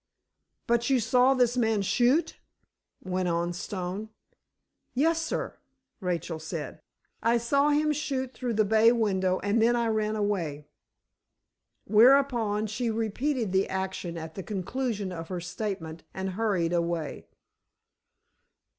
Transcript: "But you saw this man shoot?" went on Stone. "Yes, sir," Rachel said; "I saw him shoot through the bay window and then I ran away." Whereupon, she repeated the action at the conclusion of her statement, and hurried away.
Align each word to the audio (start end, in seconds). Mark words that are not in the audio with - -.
"But 0.65 0.89
you 0.89 0.99
saw 0.99 1.35
this 1.35 1.55
man 1.55 1.83
shoot?" 1.83 2.39
went 3.03 3.27
on 3.27 3.53
Stone. 3.53 4.09
"Yes, 4.95 5.21
sir," 5.21 5.59
Rachel 5.99 6.39
said; 6.39 6.81
"I 7.21 7.37
saw 7.37 7.69
him 7.69 7.91
shoot 7.93 8.33
through 8.33 8.55
the 8.55 8.65
bay 8.65 8.91
window 8.91 9.37
and 9.43 9.61
then 9.61 9.75
I 9.75 9.89
ran 9.89 10.15
away." 10.15 10.65
Whereupon, 11.85 12.65
she 12.65 12.89
repeated 12.89 13.51
the 13.51 13.69
action 13.69 14.17
at 14.17 14.33
the 14.33 14.41
conclusion 14.41 15.11
of 15.11 15.27
her 15.27 15.39
statement, 15.39 16.01
and 16.15 16.31
hurried 16.31 16.73
away. 16.73 17.27